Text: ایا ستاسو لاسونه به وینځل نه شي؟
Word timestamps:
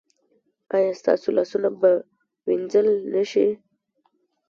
ایا 0.75 0.91
ستاسو 1.01 1.27
لاسونه 1.37 1.69
به 1.79 1.91
وینځل 2.47 2.87
نه 3.13 3.23
شي؟ 3.31 3.47